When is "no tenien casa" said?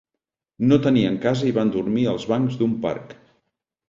0.69-1.45